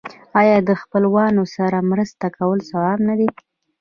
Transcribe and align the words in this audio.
آیا 0.39 0.57
د 0.69 0.71
خپلوانو 0.81 1.43
سره 1.55 1.77
مرسته 1.91 2.25
کول 2.37 2.59
ثواب 2.69 2.99
نه 3.07 3.13
دی؟ 3.19 3.29